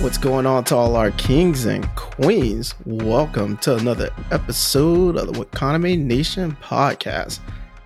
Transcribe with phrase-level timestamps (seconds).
[0.00, 2.74] What's going on to all our kings and queens?
[2.84, 7.38] Welcome to another episode of the Wakaname Nation podcast.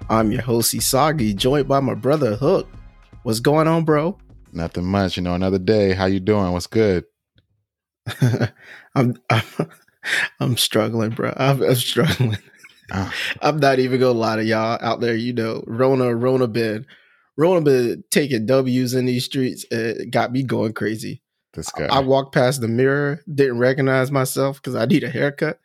[0.09, 2.67] I'm your host Isagi, joined by my brother Hook.
[3.25, 4.17] What's going on, bro?
[4.55, 5.35] Nothing much, you know.
[5.35, 5.93] Another day.
[5.93, 6.53] How you doing?
[6.53, 7.05] What's good?
[8.95, 9.43] I'm, I'm
[10.41, 11.33] I'm struggling, bro.
[11.37, 12.39] I'm, I'm struggling.
[12.93, 13.13] Oh.
[13.43, 15.15] I'm not even gonna lie to y'all out there.
[15.15, 16.87] You know, Rona, Rona been,
[17.37, 19.65] Rona been taking W's in these streets.
[19.71, 21.23] It got me going crazy.
[21.55, 21.87] This guy.
[21.87, 25.59] I walked past the mirror, didn't recognize myself because I need a haircut.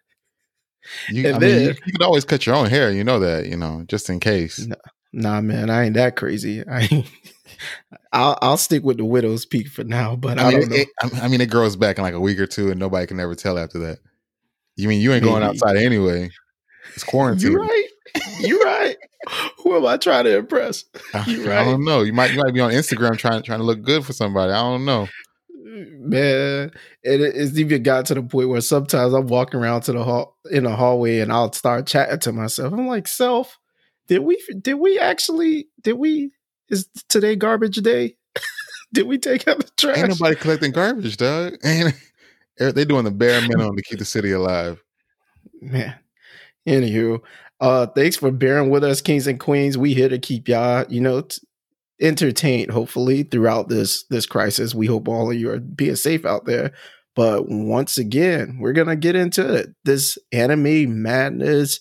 [1.10, 2.92] You, and I then, mean, you, you, can always cut your own hair.
[2.92, 4.66] You know that, you know, just in case.
[4.66, 4.76] Nah,
[5.14, 6.66] nah man, I ain't that crazy.
[6.68, 7.08] I ain't,
[8.14, 10.16] I'll, I'll stick with the widow's peak for now.
[10.16, 10.88] But I, I mean, it,
[11.22, 13.36] I mean, it grows back in like a week or two, and nobody can ever
[13.36, 14.00] tell after that.
[14.76, 16.30] You mean you ain't going outside anyway?
[16.94, 17.52] It's quarantine.
[17.52, 17.88] You right.
[18.40, 18.98] You right.
[19.64, 20.86] Who am I trying to impress?
[21.28, 21.60] You right.
[21.60, 22.02] I don't know.
[22.02, 24.52] You might you might be on Instagram trying trying to look good for somebody.
[24.52, 25.08] I don't know
[25.82, 26.72] man.
[27.04, 30.38] And it's even got to the point where sometimes I'm walking around to the hall
[30.50, 32.74] in the hallway and I'll start chatting to myself.
[32.74, 33.60] I'm like, self,
[34.08, 36.32] did we did we actually did we
[36.70, 38.16] is today garbage day?
[38.94, 39.98] did we take out the trash?
[39.98, 41.56] Ain't nobody collecting garbage, dog.
[41.64, 41.94] Ain't
[42.58, 44.82] they doing the bare minimum to keep the city alive.
[45.62, 45.96] Man.
[46.68, 47.20] Anywho,
[47.60, 49.78] uh, thanks for bearing with us, kings and queens.
[49.78, 51.42] We here to keep y'all, you know, t-
[52.02, 56.46] entertained hopefully throughout this this crisis we hope all of you are being safe out
[56.46, 56.74] there
[57.16, 61.80] but once again we're gonna get into it this anime madness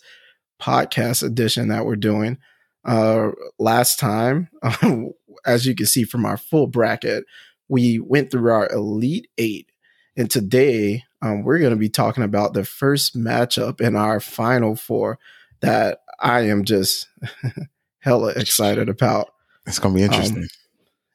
[0.60, 2.36] podcast edition that we're doing
[2.84, 5.10] uh last time um,
[5.46, 7.24] as you can see from our full bracket
[7.68, 9.69] we went through our elite eight
[10.16, 14.76] and today um, we're going to be talking about the first matchup in our final
[14.76, 15.18] four
[15.60, 17.08] that i am just
[18.00, 19.30] hella excited about
[19.66, 20.42] it's gonna be interesting.
[20.42, 20.48] Um,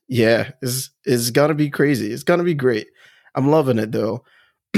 [0.07, 2.11] yeah, it's it's gonna be crazy.
[2.11, 2.87] It's gonna be great.
[3.33, 4.23] I'm loving it though.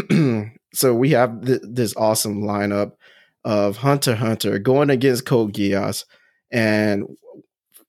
[0.74, 2.94] so we have th- this awesome lineup
[3.44, 6.06] of Hunter Hunter going against Code Geass,
[6.52, 7.06] and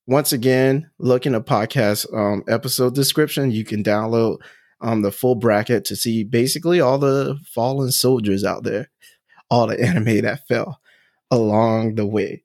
[0.06, 3.50] once again, look in the podcast um, episode description.
[3.50, 4.38] You can download
[4.80, 8.90] um, the full bracket to see basically all the fallen soldiers out there,
[9.50, 10.80] all the anime that fell
[11.30, 12.44] along the way.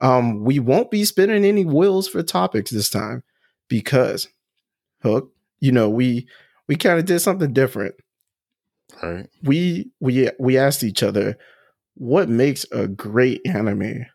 [0.00, 3.22] Um, we won't be spinning any wheels for topics this time
[3.68, 4.28] because
[5.02, 6.28] Hook, you know, we
[6.68, 7.94] we kind of did something different.
[9.02, 9.28] All right.
[9.42, 11.36] We we we asked each other
[11.94, 14.06] what makes a great anime.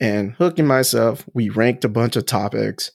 [0.00, 2.90] And Hook and myself, we ranked a bunch of topics.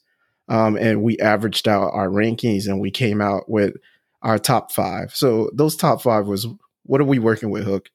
[0.48, 3.74] Um, and we averaged out our rankings and we came out with
[4.22, 5.14] our top five.
[5.14, 6.46] So those top five was
[6.84, 7.88] what are we working with, Hook?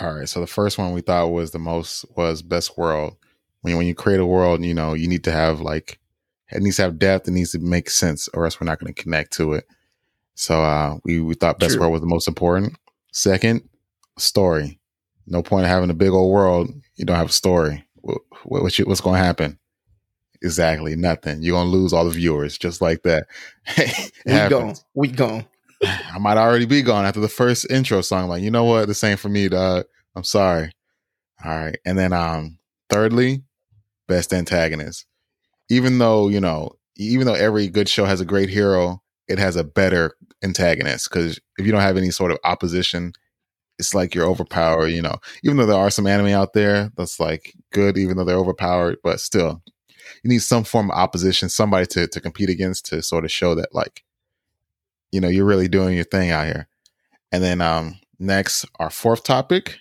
[0.00, 0.28] All right.
[0.28, 3.16] So the first one we thought was the most was Best World
[3.62, 5.98] when when you create a world, you know, you need to have like
[6.50, 7.28] it needs to have depth.
[7.28, 9.64] It needs to make sense, or else we're not going to connect to it.
[10.34, 11.80] So uh, we we thought best True.
[11.80, 12.76] world was the most important.
[13.12, 13.68] Second,
[14.16, 14.78] story.
[15.26, 16.70] No point of having a big old world.
[16.96, 17.84] You don't have a story.
[17.96, 19.58] What, what, what's going to happen?
[20.42, 21.42] Exactly nothing.
[21.42, 23.26] You're gonna lose all the viewers just like that.
[24.26, 24.74] we gone.
[24.94, 25.44] We gone.
[25.84, 28.24] I might already be gone after the first intro song.
[28.24, 28.88] I'm like, you know what?
[28.88, 29.86] This ain't for me, dog.
[30.14, 30.72] I'm sorry.
[31.44, 31.76] All right.
[31.84, 32.58] And then um
[32.90, 33.42] thirdly,
[34.06, 35.06] best antagonist.
[35.68, 39.56] Even though, you know, even though every good show has a great hero, it has
[39.56, 41.08] a better antagonist.
[41.10, 43.12] Because if you don't have any sort of opposition,
[43.78, 45.16] it's like you're overpowered, you know.
[45.44, 48.96] Even though there are some anime out there that's like good, even though they're overpowered,
[49.02, 49.62] but still,
[50.22, 53.54] you need some form of opposition, somebody to, to compete against to sort of show
[53.54, 54.04] that, like,
[55.12, 56.68] you know, you're really doing your thing out here.
[57.32, 59.78] And then um next, our fourth topic,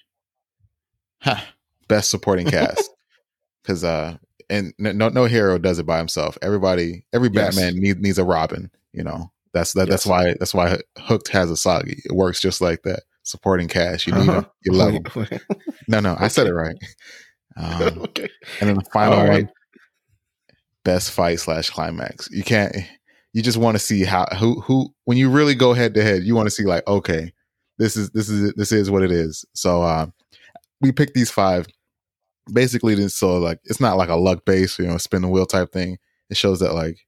[1.21, 1.41] huh,
[1.87, 2.89] best supporting cast
[3.63, 4.17] because uh,
[4.49, 6.37] and no no hero does it by himself.
[6.41, 7.55] Everybody, every yes.
[7.55, 8.71] Batman needs needs a Robin.
[8.93, 9.89] You know, that's that, yes.
[9.89, 11.99] that's why that's why Hooked has Asagi.
[12.05, 13.03] It works just like that.
[13.23, 14.43] Supporting cast, you need uh-huh.
[14.63, 15.03] you love him.
[15.89, 16.15] no, no.
[16.17, 16.75] I said it right.
[17.59, 18.29] Um, okay.
[18.61, 19.45] And then the final right.
[19.45, 19.49] one,
[20.87, 22.29] best fight slash climax.
[22.31, 22.73] You can't.
[23.33, 26.23] You just want to see how who who when you really go head to head,
[26.23, 27.33] you want to see like okay,
[27.77, 29.43] this is this is this is what it is.
[29.53, 30.07] So uh,
[30.79, 31.67] we picked these five
[32.53, 35.73] basically so like it's not like a luck base you know, spin the wheel type
[35.73, 35.97] thing.
[36.29, 36.99] It shows that like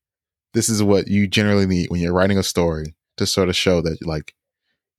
[0.53, 3.79] this is what you generally need when you're writing a story to sort of show
[3.79, 4.33] that like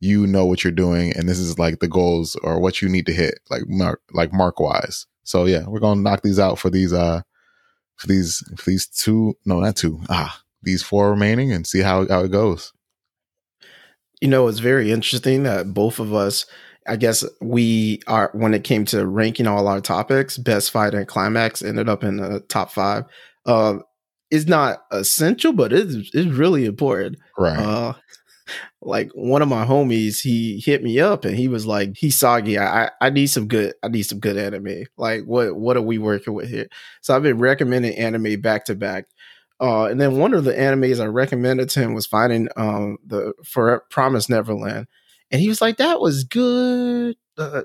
[0.01, 3.05] you know what you're doing and this is like the goals or what you need
[3.05, 5.07] to hit like mark like mark wise.
[5.25, 7.21] So yeah, we're gonna knock these out for these uh
[8.01, 12.09] for these for these two no not two ah these four remaining and see how
[12.09, 12.73] how it goes.
[14.23, 16.47] You know, it's very interesting that both of us
[16.87, 21.07] I guess we are when it came to ranking all our topics, best fight and
[21.07, 23.05] climax ended up in the top five.
[23.45, 23.79] Uh,
[24.31, 27.19] it's not essential, but it's it's really important.
[27.37, 27.59] Right.
[27.59, 27.93] Uh,
[28.83, 32.59] like one of my homies, he hit me up and he was like, "He's soggy.
[32.59, 33.75] I I need some good.
[33.83, 34.85] I need some good anime.
[34.97, 36.69] Like what what are we working with here?"
[37.01, 39.07] So I've been recommending anime back to back.
[39.61, 43.35] Uh, and then one of the animes I recommended to him was finding um the
[43.45, 44.87] for Promise Neverland,
[45.31, 47.17] and he was like, "That was good.
[47.37, 47.63] Uh,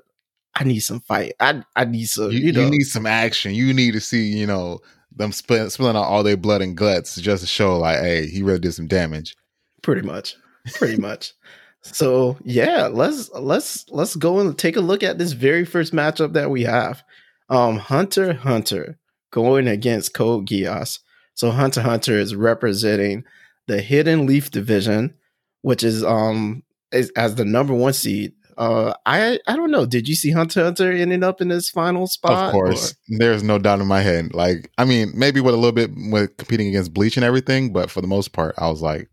[0.53, 1.33] I need some fight.
[1.39, 2.31] I I need some.
[2.31, 3.53] You, You, know, you need some action.
[3.53, 4.79] You need to see, you know,
[5.15, 8.41] them spill, spilling out all their blood and guts just to show, like, hey, he
[8.43, 9.35] really did some damage.
[9.81, 10.35] pretty much,
[10.73, 11.33] pretty much.
[11.81, 16.33] So yeah, let's let's let's go and take a look at this very first matchup
[16.33, 17.03] that we have.
[17.49, 18.97] Um, Hunter Hunter
[19.31, 20.99] going against Code Geass.
[21.35, 23.23] So Hunter Hunter is representing
[23.67, 25.13] the Hidden Leaf division,
[25.61, 28.33] which is um is, as the number one seed.
[28.57, 29.85] Uh, I I don't know.
[29.85, 32.47] Did you see Hunter Hunter ending up in this final spot?
[32.47, 34.33] of course, there's no doubt in my head.
[34.33, 37.91] Like, I mean, maybe with a little bit with competing against Bleach and everything, but
[37.91, 39.09] for the most part, I was like,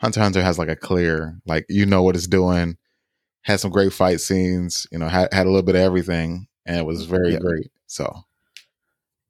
[0.00, 2.76] Hunter Hunter has like a clear, like, you know what it's doing.
[3.42, 6.76] Had some great fight scenes, you know, had, had a little bit of everything, and
[6.78, 7.38] it was very Yeah.
[7.38, 7.70] great.
[7.86, 8.24] So,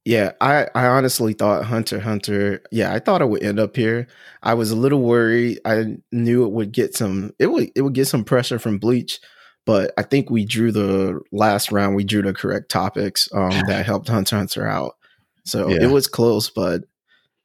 [0.04, 2.62] Yeah, I, I honestly thought Hunter Hunter.
[2.72, 4.06] Yeah, I thought it would end up here.
[4.42, 5.60] I was a little worried.
[5.64, 7.32] I knew it would get some.
[7.38, 9.20] It would it would get some pressure from Bleach,
[9.66, 11.96] but I think we drew the last round.
[11.96, 14.96] We drew the correct topics um, that helped Hunter Hunter out.
[15.44, 15.82] So Yeah.
[15.82, 16.82] it was close, but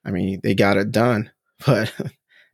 [0.05, 1.31] I mean they got it done.
[1.65, 1.91] But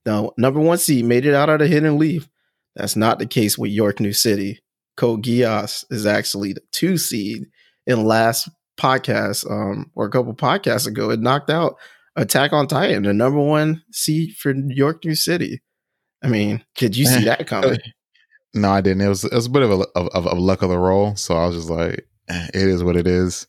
[0.05, 2.27] the number one seed made it out of the hidden leaf.
[2.75, 4.59] That's not the case with York New City.
[4.97, 7.45] Code is actually the two seed
[7.87, 8.49] in last
[8.79, 11.75] podcast um or a couple podcasts ago it knocked out
[12.15, 15.61] attack on titan the number one seed for york new city
[16.23, 17.77] i mean could you see that coming
[18.53, 19.01] no, I didn't.
[19.01, 21.15] It was it was a bit of a of, of, of luck of the roll.
[21.15, 23.47] So I was just like, eh, it is what it is.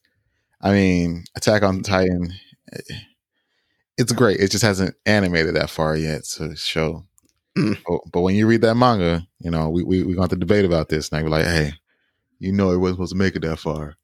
[0.60, 2.32] I mean, Attack on Titan,
[2.72, 2.94] eh,
[3.98, 4.40] it's great.
[4.40, 7.04] It just hasn't animated that far yet to show.
[7.56, 7.78] Mm.
[7.86, 10.64] But, but when you read that manga, you know, we we we going to debate
[10.64, 11.74] about this, and I be like, hey,
[12.38, 13.96] you know, it wasn't supposed to make it that far.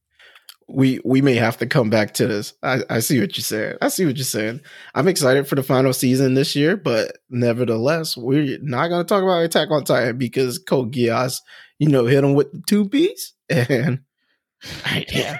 [0.68, 3.74] we we may have to come back to this i i see what you're saying
[3.80, 4.60] i see what you're saying
[4.94, 9.22] i'm excited for the final season this year but nevertheless we're not going to talk
[9.22, 11.40] about attack on titan because code geass
[11.78, 14.00] you know hit him with the two beats and
[15.10, 15.38] yeah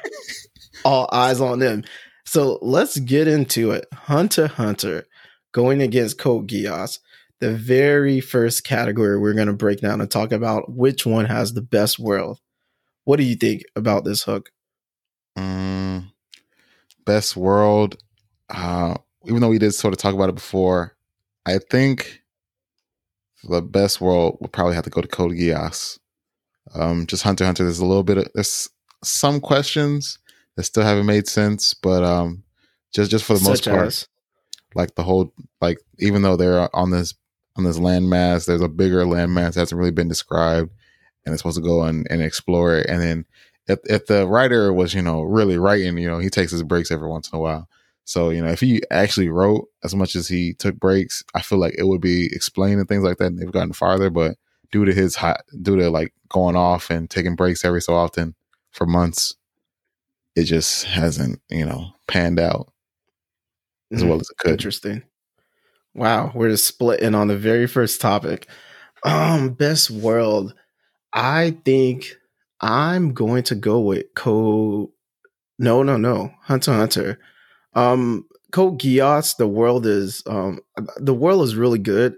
[0.84, 1.84] all eyes on them.
[2.28, 3.86] So let's get into it.
[3.90, 5.06] Hunter Hunter
[5.52, 6.98] going against Code Geass.
[7.40, 11.54] The very first category we're going to break down and talk about which one has
[11.54, 12.38] the best world.
[13.04, 14.50] What do you think about this hook?
[15.38, 16.12] Mm,
[17.06, 17.96] best world.
[18.50, 20.94] Uh, even though we did sort of talk about it before,
[21.46, 22.20] I think
[23.42, 25.98] the best world would probably have to go to Code Geass.
[26.74, 27.64] Um, just Hunter Hunter.
[27.64, 28.68] There's a little bit of there's
[29.02, 30.18] some questions
[30.58, 32.42] that still haven't made sense, but um,
[32.92, 34.08] just just for the most part, as-
[34.74, 37.14] like the whole like even though they're on this
[37.56, 40.70] on this landmass, there's a bigger landmass that hasn't really been described,
[41.24, 42.86] and it's supposed to go and, and explore it.
[42.88, 43.24] And then
[43.68, 46.90] if if the writer was you know really writing, you know he takes his breaks
[46.90, 47.68] every once in a while.
[48.04, 51.58] So you know if he actually wrote as much as he took breaks, I feel
[51.58, 53.26] like it would be explained and things like that.
[53.26, 54.38] And they've gotten farther, but
[54.72, 58.34] due to his hot, due to like going off and taking breaks every so often
[58.72, 59.36] for months,
[60.38, 62.72] it just hasn't you know panned out
[63.92, 64.50] as Mm, well as it could.
[64.52, 65.02] Interesting.
[65.94, 68.48] Wow, we're just splitting on the very first topic.
[69.04, 70.54] Um, best world.
[71.14, 72.16] I think
[72.60, 74.90] I'm going to go with Code.
[75.58, 76.32] No, no, no.
[76.42, 77.20] Hunter Hunter.
[77.74, 79.36] Um, Code Geass.
[79.38, 80.60] The world is um
[80.98, 82.16] the world is really good.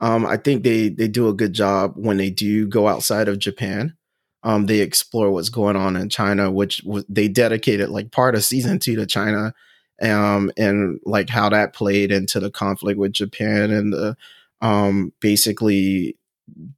[0.00, 3.40] Um, I think they they do a good job when they do go outside of
[3.40, 3.97] Japan.
[4.42, 8.44] Um, they explore what's going on in China, which w- they dedicated like part of
[8.44, 9.52] season two to China
[10.00, 14.16] um, and like how that played into the conflict with Japan and the
[14.60, 16.16] um, basically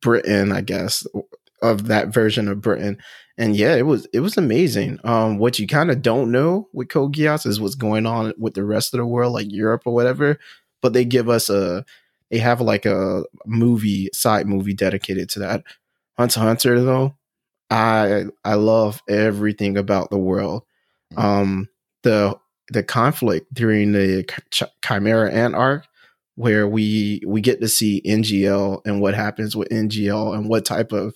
[0.00, 1.06] Britain, I guess,
[1.62, 2.98] of that version of Britain.
[3.36, 4.98] And yeah, it was it was amazing.
[5.04, 8.54] Um, what you kind of don't know with Code Geass is what's going on with
[8.54, 10.38] the rest of the world, like Europe or whatever.
[10.82, 11.84] But they give us a
[12.30, 15.64] they have like a movie side movie dedicated to that.
[16.18, 17.14] Hunter Hunter though,
[17.70, 20.64] I I love everything about the world.
[21.16, 21.68] Um,
[22.02, 22.38] the
[22.70, 25.86] the conflict during the Ch- Chimera Ant arc,
[26.34, 30.92] where we we get to see NGL and what happens with NGL and what type
[30.92, 31.14] of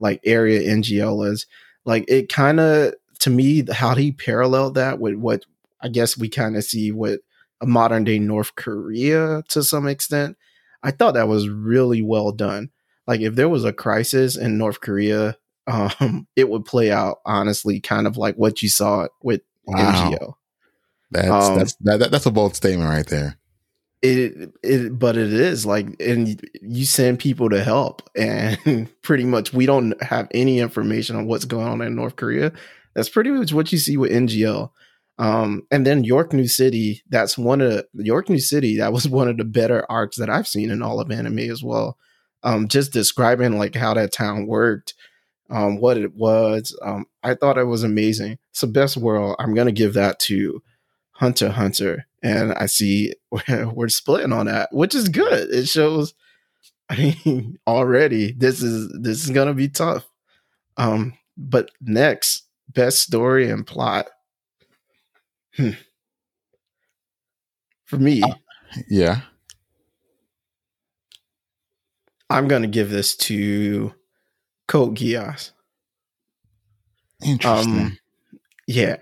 [0.00, 1.46] like area NGL is.
[1.84, 5.44] Like it kind of to me how he paralleled that with what
[5.80, 7.20] I guess we kind of see with
[7.60, 10.36] a modern day North Korea to some extent.
[10.82, 12.70] I thought that was really well done.
[13.06, 15.36] Like if there was a crisis in North Korea,
[15.66, 20.10] um, it would play out honestly, kind of like what you saw with Wow.
[20.12, 20.34] NGL.
[21.10, 23.36] That's Um, that's that, that- that's a bold statement right there.
[24.02, 29.52] It, it, but it is like, and you send people to help, and pretty much
[29.52, 32.52] we don't have any information on what's going on in North Korea.
[32.94, 34.70] That's pretty much what you see with NGL.
[35.18, 39.28] Um, and then York New City, that's one of York New City, that was one
[39.28, 41.96] of the better arcs that I've seen in all of anime as well.
[42.44, 44.94] Um, just describing like how that town worked,
[45.50, 46.76] um, what it was.
[46.82, 48.38] Um, I thought it was amazing.
[48.50, 50.62] It's So best world, I'm gonna give that to
[51.12, 55.50] Hunter Hunter, and I see we're, we're splitting on that, which is good.
[55.50, 56.14] It shows.
[56.88, 60.06] I mean, already this is this is gonna be tough.
[60.76, 64.06] Um, but next, best story and plot.
[65.56, 65.70] Hmm.
[67.86, 68.22] For me,
[68.88, 69.20] Yeah.
[72.28, 73.94] I'm gonna give this to
[74.68, 75.52] Code Geass.
[77.24, 77.78] Interesting.
[77.78, 77.98] Um,
[78.66, 78.96] yeah.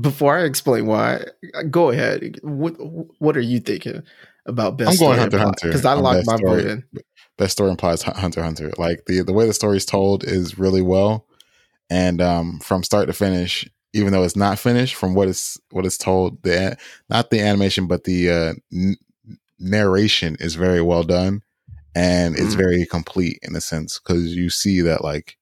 [0.00, 1.24] Before I explain why,
[1.70, 2.38] go ahead.
[2.42, 2.72] What
[3.18, 4.02] What are you thinking
[4.46, 4.92] about best?
[4.92, 5.38] I'm going Hunter?
[5.38, 6.62] Hunter because I locked my story.
[6.62, 6.84] vote in.
[7.36, 8.70] Best story implies Hunter Hunter.
[8.78, 11.26] Like the the way the story is told is really well,
[11.90, 15.84] and um, from start to finish, even though it's not finished, from what is what
[15.84, 18.96] is told, the not the animation but the uh, n-
[19.58, 21.42] narration is very well done,
[21.94, 22.58] and it's Mhm.
[22.58, 25.36] very complete in a sense because you see that like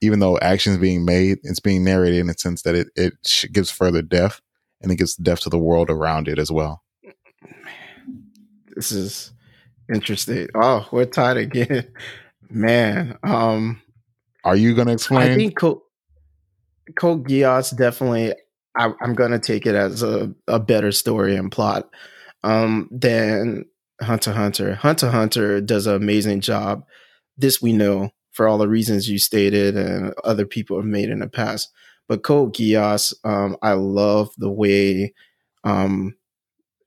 [0.00, 3.14] even though action is being made, it's being narrated in a sense that it it
[3.26, 4.40] sh- gives further depth
[4.80, 6.82] and it gives depth to the world around it as well.
[8.74, 9.32] This is
[9.92, 10.48] interesting.
[10.54, 11.86] Oh, we're tied again,
[12.50, 13.18] man.
[13.22, 13.80] Um,
[14.44, 15.30] Are you going to explain?
[15.30, 15.78] I think Code
[16.96, 18.34] Code Geass definitely.
[18.74, 21.90] I, I'm gonna take it as a, a better story and plot
[22.42, 23.66] um, than
[24.02, 24.74] Hunter Hunter.
[24.74, 26.84] Hunter Hunter does an amazing job.
[27.36, 31.20] This we know for all the reasons you stated and other people have made in
[31.20, 31.70] the past.
[32.08, 35.14] But Code Geass, um, I love the way,
[35.64, 36.16] um,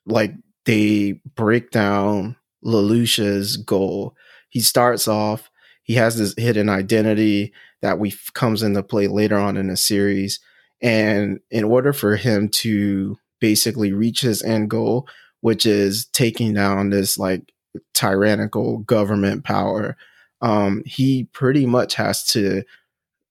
[0.05, 0.33] like
[0.65, 4.15] they break down Lelouch's goal.
[4.49, 5.49] He starts off.
[5.83, 10.39] He has this hidden identity that we comes into play later on in the series,
[10.81, 15.07] and in order for him to basically reach his end goal,
[15.45, 17.53] which is taking down this like
[17.93, 19.95] tyrannical government power,
[20.41, 22.63] um, he pretty much has to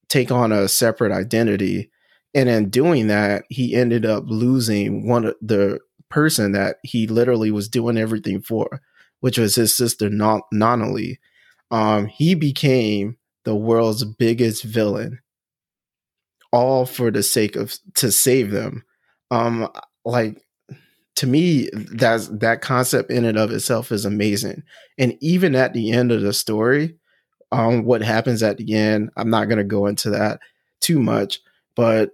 [0.08, 1.90] take on a separate identity.
[2.32, 7.50] And in doing that, he ended up losing one of the person that he literally
[7.50, 8.80] was doing everything for,
[9.18, 10.40] which was his sister Non-.
[11.72, 15.18] Um, he became the world's biggest villain,
[16.52, 18.84] all for the sake of to save them.
[19.32, 19.68] Um,
[20.04, 20.43] like
[21.16, 24.62] to me, that's that concept in and of itself is amazing.
[24.98, 26.96] And even at the end of the story,
[27.52, 30.40] um, what happens at the end, I'm not gonna go into that
[30.80, 31.40] too much,
[31.76, 32.10] but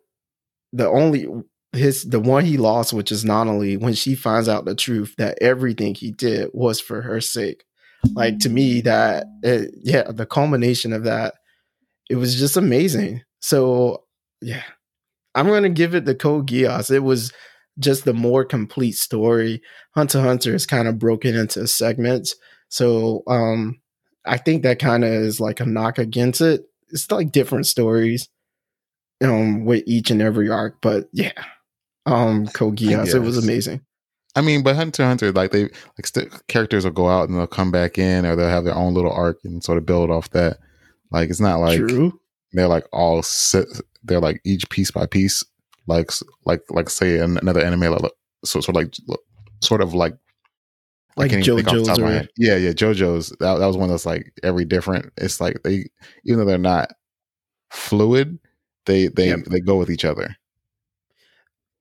[0.72, 1.26] the only
[1.72, 5.38] his the one he lost, which is Nunnally, when she finds out the truth that
[5.40, 7.64] everything he did was for her sake.
[8.14, 11.34] Like to me, that it, yeah, the culmination of that,
[12.08, 13.22] it was just amazing.
[13.40, 14.04] So
[14.42, 14.62] yeah,
[15.34, 16.90] I'm gonna give it the Code Geass.
[16.90, 17.32] It was
[17.78, 19.62] just the more complete story.
[19.94, 22.34] Hunter Hunter is kind of broken into segments,
[22.68, 23.80] so um,
[24.24, 26.64] I think that kind of is like a knock against it.
[26.90, 28.28] It's like different stories,
[29.22, 30.80] um, with each and every arc.
[30.80, 31.32] But yeah,
[32.06, 33.82] um, Geass, it was amazing.
[34.36, 37.46] I mean, but Hunter Hunter, like they like st- characters will go out and they'll
[37.46, 40.30] come back in, or they'll have their own little arc and sort of build off
[40.30, 40.58] that.
[41.10, 42.18] Like it's not like True.
[42.52, 43.66] they're like all sit,
[44.04, 45.44] they're like each piece by piece,
[45.86, 46.10] like
[46.44, 48.12] like like say an- another anime, like
[48.44, 48.94] so sort of like
[49.62, 50.14] sort of like
[51.16, 53.30] Like can't even think off the top JoJo's or yeah, yeah, JoJo's.
[53.40, 55.12] That, that was one that's like every different.
[55.16, 55.86] It's like they
[56.24, 56.90] even though they're not
[57.70, 58.38] fluid,
[58.86, 59.44] they they Yep.
[59.50, 60.36] they go with each other.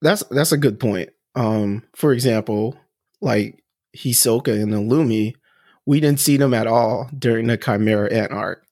[0.01, 1.09] That's that's a good point.
[1.35, 2.77] Um, for example,
[3.21, 3.63] like
[3.95, 5.33] Hisoka and Illumi,
[5.85, 8.63] we didn't see them at all during the Chimera Ant arc.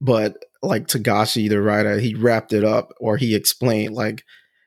[0.00, 4.24] But like Togashi, the writer, he wrapped it up or he explained like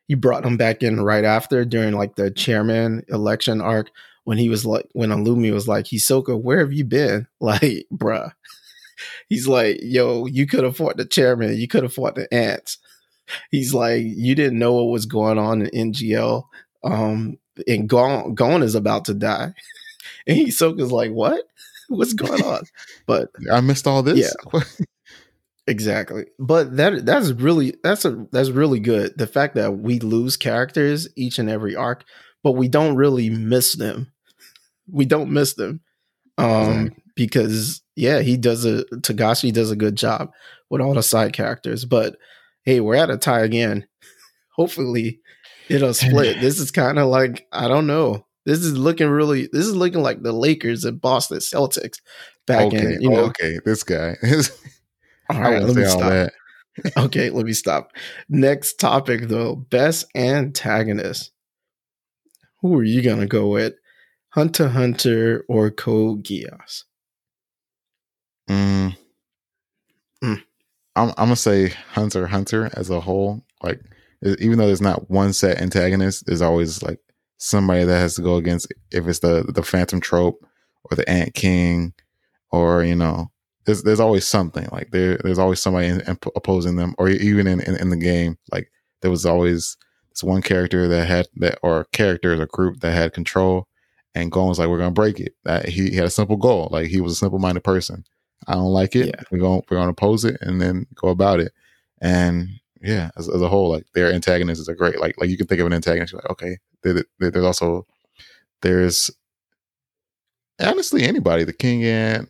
[0.09, 3.91] he brought him back in right after during like the chairman election arc
[4.23, 7.27] when he was like when Illumi was like, Hisoka, where have you been?
[7.39, 8.33] Like, bruh.
[9.29, 12.79] He's like, yo, you could have fought the chairman, you could have fought the ants.
[13.51, 16.43] He's like, you didn't know what was going on in NGL.
[16.83, 17.37] Um,
[17.67, 19.53] and Gon, Gon is about to die.
[20.27, 21.43] And Hisoka's like, what?
[21.87, 22.63] What's going on?
[23.05, 24.35] But I missed all this.
[25.69, 26.25] Exactly.
[26.39, 29.15] But that that's really that's a that's really good.
[29.17, 32.05] The fact that we lose characters each and every arc,
[32.43, 34.11] but we don't really miss them.
[34.91, 35.81] We don't miss them.
[36.39, 37.03] Um Exactly.
[37.15, 40.31] because yeah, he does a Togashi does a good job
[40.71, 41.85] with all the side characters.
[41.85, 42.15] But
[42.63, 43.85] hey, we're at a tie again.
[44.55, 45.19] Hopefully,
[45.69, 46.41] it'll split.
[46.41, 48.25] this is kind of like I don't know.
[48.47, 49.49] This is looking really.
[49.53, 51.99] This is looking like the Lakers and Boston Celtics
[52.47, 53.01] back okay, in.
[53.03, 54.15] You know, okay, this guy.
[55.29, 56.29] all right, let me stop.
[56.97, 57.91] okay, let me stop.
[58.29, 61.31] Next topic though, best antagonist.
[62.61, 63.73] Who are you gonna go with?
[64.29, 66.83] Hunter Hunter or Code Geass?
[68.49, 68.95] Mm.
[70.23, 70.43] Mm.
[70.95, 73.43] I'm, I'm gonna say Hunter Hunter as a whole.
[73.63, 73.81] Like,
[74.23, 76.99] even though there's not one set antagonist, there's always like
[77.37, 78.71] somebody that has to go against.
[78.91, 80.45] If it's the the Phantom Troupe
[80.83, 81.93] or the Ant King,
[82.51, 83.31] or you know,
[83.69, 84.67] there's there's always something.
[84.71, 87.97] Like there there's always somebody in, in- opposing them, or even in, in in the
[87.97, 88.37] game.
[88.51, 88.71] Like
[89.01, 89.77] there was always
[90.09, 93.67] this one character that had that or characters or group that had control.
[94.15, 96.69] And Gon was like, "We're gonna break it." That he, he had a simple goal.
[96.71, 98.03] Like he was a simple minded person.
[98.47, 99.07] I don't like it.
[99.07, 99.21] Yeah.
[99.31, 101.51] We're going we're to oppose it and then go about it.
[102.01, 102.47] And
[102.81, 104.99] yeah, as, as a whole, like their antagonists are great.
[104.99, 106.13] Like like you can think of an antagonist.
[106.13, 107.85] You're like, okay, there, there- there's also
[108.61, 109.11] there's
[110.59, 112.27] honestly anybody, the king and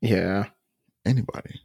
[0.00, 0.46] Yeah.
[1.06, 1.60] anybody.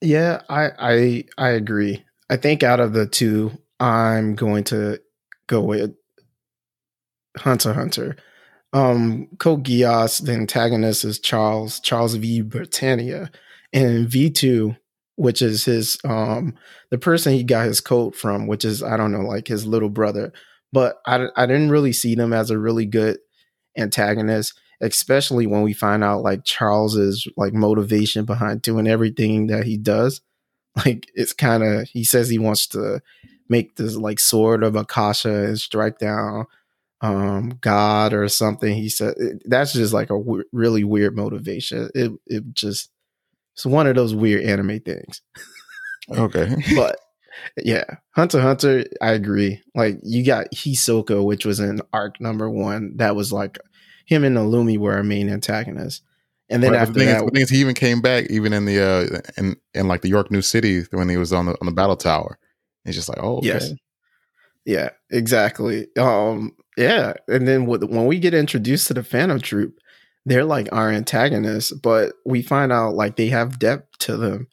[0.00, 2.04] Yeah, I I I agree.
[2.30, 5.00] I think out of the two, I'm going to
[5.46, 5.94] go with
[7.38, 8.16] Hunter Hunter.
[8.72, 12.42] Um Code Geass, the antagonist is Charles, Charles V.
[12.42, 13.30] Britannia.
[13.72, 14.76] And V2,
[15.16, 16.54] which is his um
[16.90, 19.90] the person he got his coat from, which is I don't know, like his little
[19.90, 20.32] brother.
[20.72, 23.18] But I I didn't really see them as a really good
[23.76, 29.76] antagonist especially when we find out like Charles's like motivation behind doing everything that he
[29.76, 30.20] does.
[30.84, 33.00] Like it's kind of he says he wants to
[33.48, 36.44] make this like sword of Akasha and strike down
[37.00, 38.74] um God or something.
[38.74, 39.14] He said
[39.46, 41.88] that's just like a w- really weird motivation.
[41.94, 42.90] It it just
[43.54, 45.22] it's one of those weird anime things.
[46.08, 46.54] Okay.
[46.76, 47.00] But
[47.62, 49.60] yeah, Hunter Hunter, I agree.
[49.74, 52.96] Like you got Hisoka, which was in arc number one.
[52.96, 53.58] That was like
[54.06, 56.02] him and Illumi were our main antagonists.
[56.48, 58.52] And then after the thing, that, is, the thing is, he even came back even
[58.52, 61.56] in the uh in in like the York New City when he was on the
[61.60, 62.38] on the battle tower.
[62.84, 63.48] It's just like, oh, okay.
[63.48, 63.72] yes,
[64.64, 65.88] yeah, exactly.
[65.98, 69.78] Um, yeah, and then with, when we get introduced to the Phantom Troupe,
[70.24, 74.46] they're like our antagonists, but we find out like they have depth to them,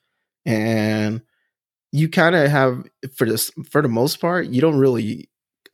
[0.48, 1.22] and
[1.92, 2.84] you kind of have
[3.16, 5.30] for this for the most part, you don't really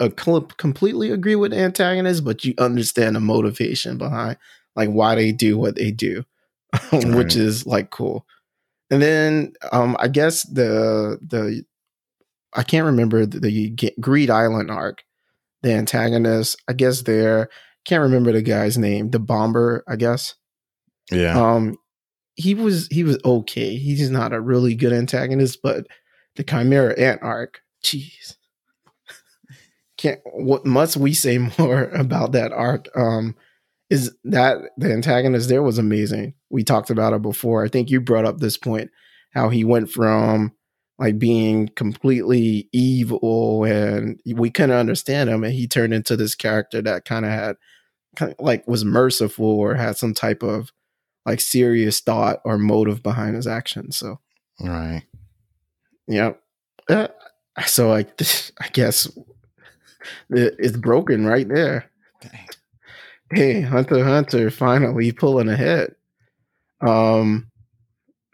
[0.07, 4.37] cl- completely agree with the antagonist, but you understand the motivation behind
[4.75, 6.23] like why they do what they do,
[6.91, 7.35] which Right.
[7.35, 8.25] is like cool.
[8.91, 11.63] And then um I guess the the
[12.53, 15.03] I can't remember the, the Greed Island arc.
[15.61, 17.49] The antagonist, I guess there
[17.85, 19.09] can't remember the guy's name.
[19.11, 20.35] The bomber, I guess.
[21.11, 21.37] yeah.
[21.37, 21.75] Um,
[22.35, 23.75] he was he was okay.
[23.75, 25.85] He's not a really good antagonist, but
[26.37, 28.35] the Chimera Ant arc, jeez,
[29.99, 30.21] can't.
[30.23, 32.87] What must we say more about that arc?
[32.95, 33.35] Um,
[33.89, 36.33] is that the antagonist there was amazing.
[36.49, 37.63] We talked about it before.
[37.63, 38.91] I think you brought up this point
[39.31, 40.53] how he went from
[40.97, 46.81] like being completely evil and we couldn't understand him and he turned into this character
[46.81, 47.55] that kind of had
[48.15, 50.71] kind of like was merciful or had some type of
[51.25, 53.97] like serious thought or motive behind his actions.
[53.97, 54.19] So,
[54.59, 55.03] right.
[56.07, 56.33] yeah.
[56.89, 57.07] Uh,
[57.65, 58.05] so I,
[58.59, 59.09] I guess
[60.29, 61.89] it's broken right there.
[62.21, 62.47] Dang.
[63.31, 65.95] Hey, Hunter Hunter finally pulling ahead.
[66.81, 67.51] Um,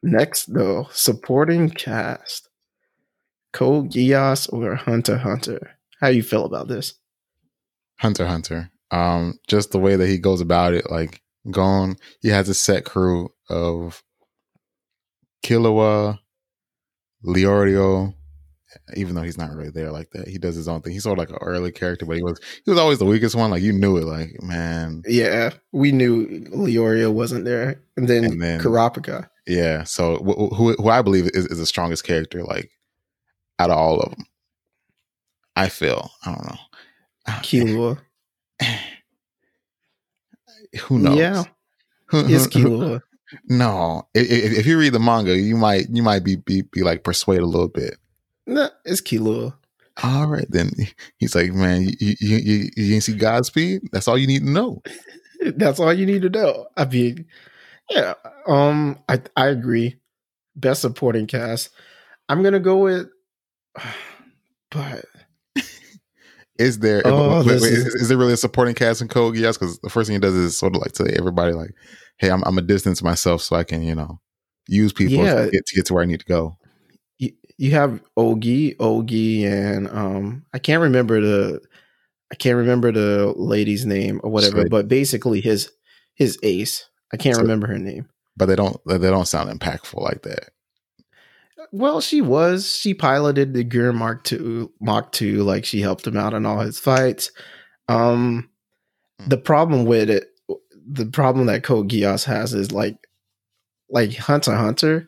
[0.04, 2.50] next though, supporting cast,
[3.52, 5.72] Code Geass or Hunter Hunter.
[6.00, 6.94] How you feel about this?
[8.00, 8.70] Hunter Hunter.
[8.92, 11.98] Um, just the way that he goes about it, like Gon.
[12.22, 14.04] He has a set crew of
[15.44, 16.20] Killua,
[17.26, 18.14] Leorio,
[18.96, 20.28] even though he's not really there like that.
[20.28, 20.94] He does his own thing.
[20.94, 23.36] He's sort of like an early character, but he was he was always the weakest
[23.36, 23.52] one.
[23.52, 24.06] Like you knew it.
[24.06, 29.28] Like man, Yeah, we knew Leorio wasn't there, and then, And then- Kurapika.
[29.48, 29.84] yeah.
[29.84, 32.72] So wh- who who I believe is, is the strongest character, like
[33.60, 34.26] out of all of them.
[35.56, 36.60] I feel I don't know.
[37.42, 37.98] Killua.
[40.84, 41.18] Who knows?
[41.18, 41.44] Yeah,
[42.08, 43.02] Who- it's who- who-
[43.50, 46.84] No, if, if, if you read the manga, you might you might be be, be
[46.84, 47.98] like persuaded a little bit.
[48.48, 49.56] Nah, it's Killua.
[50.04, 50.72] All right, then
[51.18, 53.82] he's like, man, you you you, you didn't see Godspeed?
[53.92, 54.82] That's all you need to know.
[55.56, 56.68] That's all you need to know.
[56.76, 57.26] I mean,
[57.92, 58.14] yeah.
[58.48, 59.96] Um, I I agree.
[60.56, 61.70] Best supporting cast.
[62.30, 63.08] I'm gonna go with,
[64.72, 65.06] but
[66.58, 67.02] Is there?
[67.06, 69.60] Oh, wait, wait, is- is, is there really a supporting cast in Code Geass?
[69.60, 71.72] Because the first thing he does is sort of like tell everybody like,
[72.18, 74.20] hey, I'm I'm a distance myself so I can you know
[74.68, 75.46] use people Yeah.
[75.46, 76.58] to get to get to where I need to go.
[77.58, 81.62] You, have Ogi, Ogi, and um, I can't remember the,
[82.32, 84.72] I can't remember the lady's name or whatever, Slade.
[84.72, 85.72] but basically his
[86.16, 86.88] his ace.
[87.14, 88.10] I can't So- remember her name.
[88.38, 90.50] But they don't they don't sound impactful like that.
[91.72, 92.70] Well, she was.
[92.72, 95.44] She piloted the Gear Mark two, Mach two.
[95.44, 97.32] Like she helped him out in all his fights.
[97.88, 98.50] Um,
[99.22, 99.30] Hmm.
[99.30, 100.26] the problem with it,
[100.86, 102.98] the problem that Code Geass has is like,
[103.90, 105.08] like Hunter Hunter.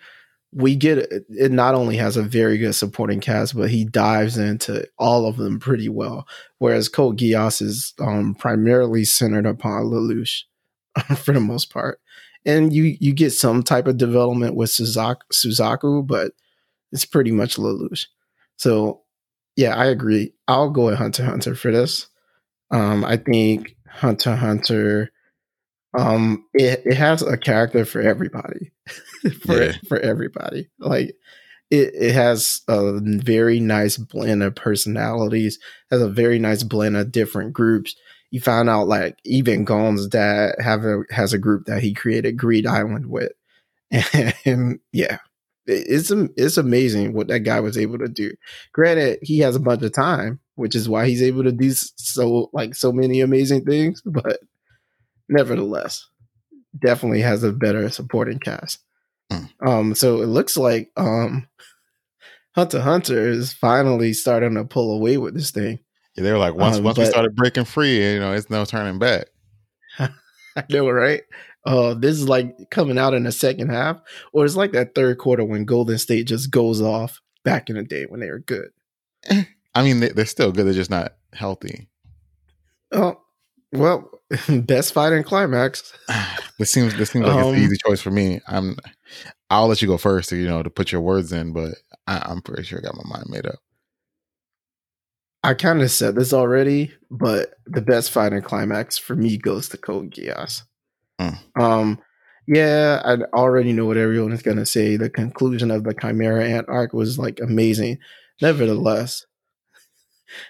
[0.58, 1.52] We get it.
[1.52, 5.60] Not only has a very good supporting cast, but he dives into all of them
[5.60, 6.28] pretty well.
[6.58, 10.44] Whereas Code Geass is um, primarily centered upon Lelouch
[11.18, 12.00] for the most part,
[12.46, 16.32] and you you get some type of development with Suzaku, Suzaku but
[16.92, 18.08] it's pretty much Lelouch.
[18.56, 19.04] So
[19.56, 20.34] yeah, I agree.
[20.48, 22.08] I'll go with Hunter Hunter for this.
[22.72, 25.12] Um, I think Hunter Hunter,
[25.98, 28.72] um, it, it has a character for everybody,
[29.46, 29.72] for Yeah.
[29.88, 30.70] for everybody.
[30.80, 31.16] Like
[31.72, 35.60] it, it has a very nice blend of personalities.
[35.92, 37.96] Has a very nice blend of different groups.
[38.32, 42.38] You find out like even Gon's dad have a has a group that he created
[42.38, 43.32] Greed Island with,
[44.46, 45.20] and yeah,
[45.66, 48.32] it's it's amazing what that guy was able to do.
[48.74, 52.50] Granted, he has a bunch of time, which is why he's able to do so
[52.54, 54.02] like so many amazing things.
[54.06, 54.40] But
[55.30, 56.08] nevertheless,
[56.80, 58.80] definitely has a better supporting cast.
[59.32, 59.50] Mm.
[59.66, 61.48] Um, so it looks like um,
[62.56, 65.80] Hunter Hunter is finally starting to pull away with this thing.
[66.16, 68.66] Yeah, they were like once Um, once we started breaking free, you know, it's no
[68.66, 69.28] turning back.
[70.00, 70.10] I
[70.70, 71.22] know, right?
[71.66, 74.00] Uh, this is like coming out in the second half,
[74.34, 77.84] or it's like that third quarter when Golden State just goes off back in the
[77.84, 78.70] day when they were good.
[79.76, 80.66] I mean, they're still good.
[80.66, 81.90] They're just not healthy.
[82.92, 83.22] Oh,
[83.74, 84.10] well,
[84.50, 85.94] best fight in climax.
[86.60, 88.42] This seems this seems like it's Um, the easy choice for me.
[88.48, 88.78] I'm
[89.52, 91.76] I'll let you go first, to, you know, to put your words in, but
[92.08, 93.60] I, I'm pretty sure I got my mind made up.
[95.44, 99.70] I kind of said this already, but the best fight in climax for me goes
[99.70, 100.64] to Code Geass.
[101.22, 101.38] Mm.
[101.60, 102.00] Um,
[102.48, 104.98] yeah, I already know what everyone is gonna say.
[104.98, 108.00] The conclusion of the Chimera Ant arc was like amazing.
[108.42, 109.26] Nevertheless,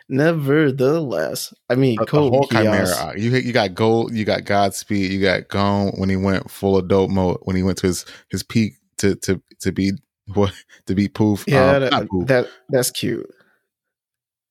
[0.10, 5.22] nevertheless, I mean, the Code whole Chimera, you you got Gold, you got Godspeed, you
[5.22, 8.74] got Gon when he went full adult mode, when he went to his his peak
[8.98, 9.92] to to to be
[10.34, 10.54] what
[10.86, 11.46] to be Poof.
[11.48, 13.30] Yeah, um, that, Poof, that that's cute.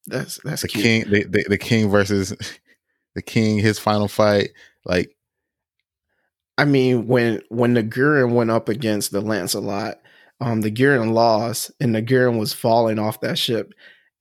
[0.06, 0.84] That's that's the cute.
[0.84, 2.34] king, the, the the king versus
[3.14, 4.50] the king, his final fight,
[4.84, 5.16] like
[6.58, 10.00] I mean, when when the Gurren went up against the Lancelot,
[10.40, 13.72] um, the Gurren lost, and the Gurren was falling off that ship.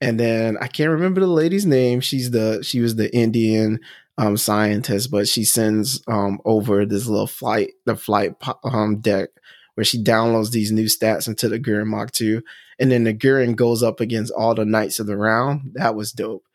[0.01, 2.01] And then I can't remember the lady's name.
[2.01, 3.79] She's the she was the Indian
[4.17, 9.29] um scientist, but she sends um over this little flight the flight um deck
[9.75, 12.41] where she downloads these new stats into the Gurren Mach 2.
[12.79, 15.71] And then the Gurren goes up against all the knights of the round.
[15.75, 16.45] That was dope.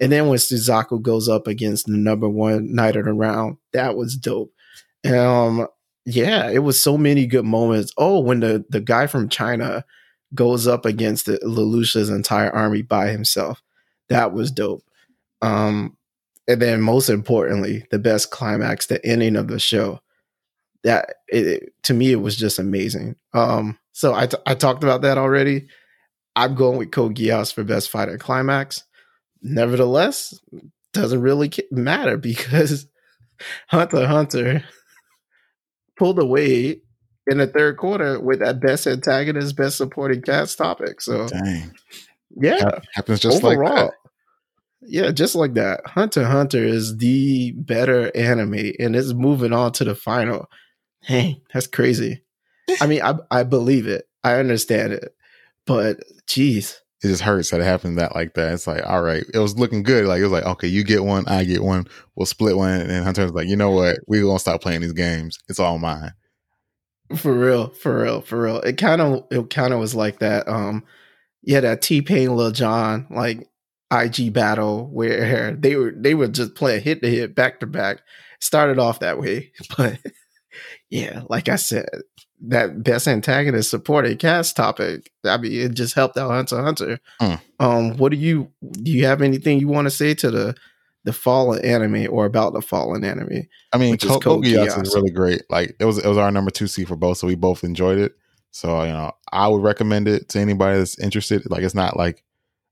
[0.00, 3.96] And then when Suzaku goes up against the number one knight of the round, that
[3.96, 4.52] was dope.
[5.04, 5.66] Um,
[6.06, 7.92] yeah, it was so many good moments.
[7.98, 9.84] Oh, when the the guy from China
[10.34, 13.62] goes up against the Lelouch's entire army by himself,
[14.08, 14.84] that was dope.
[15.42, 15.96] Um,
[16.46, 20.00] and then most importantly, the best climax, the ending of the show.
[20.82, 23.16] That it, to me, it was just amazing.
[23.34, 25.68] Um, so I t- I talked about that already.
[26.34, 28.84] I'm going with Code Geass for best fight climax.
[29.42, 30.38] Nevertheless,
[30.92, 32.86] doesn't really matter because
[33.68, 34.64] Hunter Hunter
[35.98, 36.80] pulled away
[37.26, 41.00] in the third quarter with that best antagonist, best supporting cast topic.
[41.00, 41.72] So dang,
[42.36, 43.92] yeah, hap- happens just like that.
[44.82, 45.80] yeah, just like that.
[45.86, 50.46] Hunter Hunter is the better anime, and it's moving on to the final.
[51.02, 52.22] Hey, that's crazy.
[52.80, 54.06] I mean, I I believe it.
[54.24, 55.14] I understand it,
[55.66, 58.52] but geez, It just hurts that it happened that like that.
[58.52, 60.04] It's like, all right, it was looking good.
[60.06, 62.80] Like it was like, okay, you get one, I get one, we'll split one.
[62.82, 63.96] And Hunter's like, you know what?
[64.06, 65.38] We gonna stop playing these games.
[65.48, 66.12] It's all mine.
[67.16, 68.60] For real, for real, for real.
[68.60, 70.48] It kind of it kind of was like that.
[70.48, 70.84] Um,
[71.42, 73.48] yeah, that T Pain Lil Jon like
[73.92, 78.02] IG battle where they were they would just play hit to hit back to back.
[78.40, 79.98] Started off that way, but
[80.88, 81.88] yeah, like I said,
[82.48, 85.10] that best antagonist supported cast topic.
[85.24, 87.00] I mean, it just helped out Hunter Hunter.
[87.20, 87.40] Mm.
[87.58, 88.90] Um, what do you do?
[88.90, 90.54] You have anything you want to say to the
[91.04, 93.42] the fallen anime or about the fallen anime?
[93.72, 94.82] I mean, Which is Code Code Geass Geass.
[94.82, 95.42] is really great.
[95.50, 97.98] Like it was, it was our number two seed for both, so we both enjoyed
[97.98, 98.12] it.
[98.50, 101.48] So you know, I would recommend it to anybody that's interested.
[101.50, 102.24] Like it's not like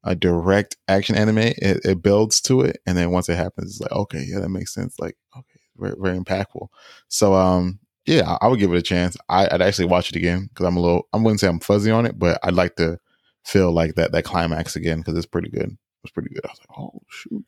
[0.05, 1.39] a direct action anime.
[1.39, 4.49] It, it builds to it, and then once it happens, it's like okay, yeah, that
[4.49, 4.99] makes sense.
[4.99, 6.69] Like okay, very, very impactful.
[7.09, 9.17] So um, yeah, I, I would give it a chance.
[9.29, 11.09] I, would actually watch it again because I'm a little.
[11.13, 12.99] I wouldn't say I'm fuzzy on it, but I'd like to
[13.45, 15.77] feel like that that climax again because it's pretty good.
[16.05, 16.45] It's pretty good.
[16.45, 17.45] I was like, oh shoot.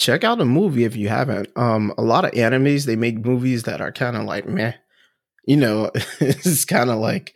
[0.00, 1.48] Check out the movie if you haven't.
[1.56, 4.72] Um, a lot of animes they make movies that are kind of like meh.
[5.46, 7.34] You know, it's kind of like,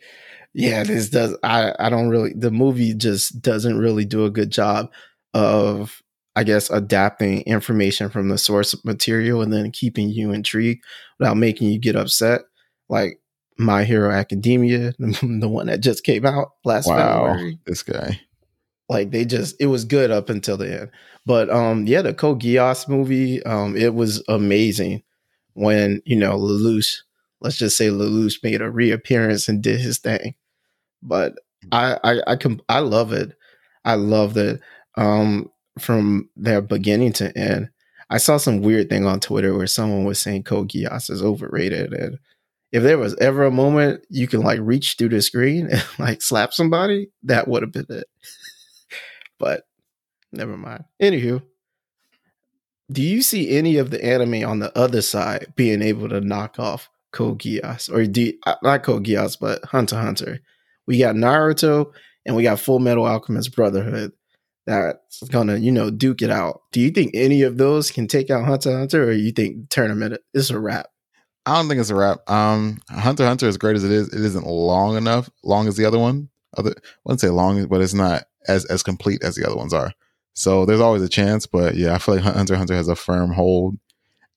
[0.53, 1.37] yeah, this does.
[1.43, 2.33] I I don't really.
[2.33, 4.91] The movie just doesn't really do a good job
[5.33, 6.01] of
[6.35, 10.83] I guess, adapting information from the source material and then keeping you intrigued
[11.17, 12.41] without making you get upset.
[12.89, 13.21] Like
[13.57, 17.59] My Hero Academia, the one that just came out last wow, February.
[17.65, 18.19] This guy.
[18.87, 20.91] Like they just it was good up until the end.
[21.25, 25.03] But um yeah, the Code Geass movie, um, it was amazing
[25.53, 26.97] when, you know, Lelouch,
[27.41, 30.35] let's just say Lelouch made a reappearance and did his thing.
[31.01, 31.35] But
[31.71, 33.33] I I I, com- I love it.
[33.85, 34.59] I love that
[34.95, 37.69] um from their beginning to end.
[38.09, 41.91] I saw some weird thing on Twitter where someone was saying Code Geass is overrated,
[41.91, 42.19] and
[42.71, 46.21] if there was ever a moment you can like reach through the screen and like
[46.21, 48.07] slap somebody, that would have been it.
[49.39, 49.67] But
[50.31, 50.85] never mind.
[51.01, 51.41] Anywho,
[52.91, 56.59] do you see any of the anime on the other side being able to knock
[56.59, 60.39] off Geass or do uh, not Geass, but Hunter Hunter?
[60.85, 61.91] We got Naruto
[62.25, 64.11] and we got Full Metal Alchemist Brotherhood
[64.65, 66.61] that's gonna, you know, duke it out.
[66.71, 70.19] Do you think any of those can take out Hunter Hunter, or you think tournament
[70.33, 70.87] is a wrap?
[71.45, 72.27] I don't think it's a wrap.
[72.29, 75.85] Um, Hunter Hunter, as great as it is, it isn't long enough, long as the
[75.85, 76.29] other one.
[76.57, 79.73] Other, I wouldn't say long, but it's not as as complete as the other ones
[79.73, 79.93] are.
[80.33, 83.31] So there's always a chance, but yeah, I feel like Hunter Hunter has a firm
[83.31, 83.77] hold,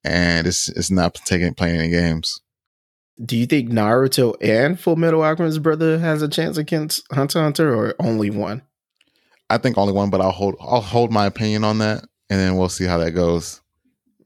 [0.05, 2.41] and it's it's not taking playing any games.
[3.25, 7.75] Do you think Naruto and Full Metal Alchemist brother has a chance against Hunter Hunter,
[7.75, 8.63] or only one?
[9.51, 12.57] I think only one, but I'll hold I'll hold my opinion on that, and then
[12.57, 13.61] we'll see how that goes.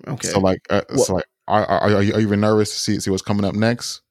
[0.07, 0.29] Okay.
[0.29, 2.81] So like, uh, well, so like, are, are, are you, are you even nervous to
[2.81, 4.03] see see what's coming up next?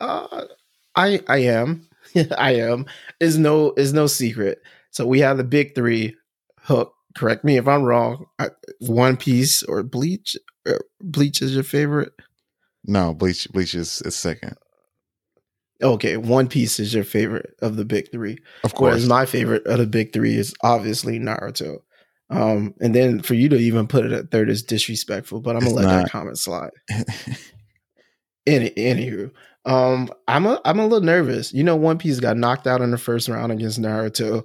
[0.00, 0.44] Uh,
[0.96, 1.88] I I am,
[2.38, 2.86] I am.
[3.20, 4.58] Is no is no secret.
[4.90, 6.16] So we have the big three.
[6.60, 6.94] Hook.
[7.14, 8.26] Correct me if I'm wrong.
[8.38, 8.48] I,
[8.80, 10.36] One Piece or Bleach.
[10.66, 12.12] Or Bleach is your favorite?
[12.84, 13.48] No, Bleach.
[13.52, 14.56] Bleach is, is second.
[15.82, 18.38] Okay, One Piece is your favorite of the big three.
[18.64, 18.90] Of course.
[18.92, 21.78] Whereas my favorite of the big three is obviously Naruto.
[22.30, 25.62] Um, and then for you to even put it at third is disrespectful, but I'm
[25.62, 26.04] gonna let not.
[26.04, 26.70] that comment slide.
[28.46, 29.30] Any anywho,
[29.64, 31.52] um, I'm a I'm a little nervous.
[31.52, 34.42] You know, One Piece got knocked out in the first round against Naruto.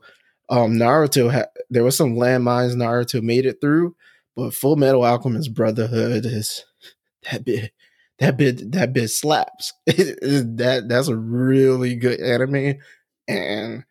[0.49, 3.95] Um, Naruto had there was some landmines Naruto made it through,
[4.35, 6.63] but Full Metal Alchemist Brotherhood is
[7.31, 7.71] that bit
[8.19, 9.73] that bit that bit slaps.
[9.85, 12.75] that that's a really good anime,
[13.27, 13.85] and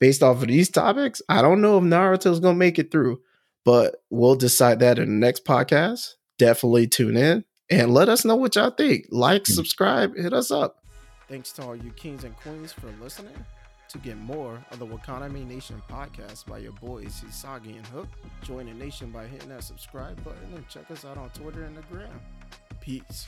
[0.00, 3.20] based off of these topics, I don't know if Naruto's gonna make it through,
[3.64, 6.14] but we'll decide that in the next podcast.
[6.36, 9.06] Definitely tune in and let us know what y'all think.
[9.10, 9.46] Like, mm.
[9.54, 10.82] subscribe, hit us up.
[11.28, 13.34] Thanks to all you kings and queens for listening.
[13.88, 18.08] To get more of the Wakaname Nation podcast by your boys Hisagi and Hook,
[18.42, 21.76] join the nation by hitting that subscribe button and check us out on Twitter and
[21.76, 22.20] the gram.
[22.80, 23.26] Peace.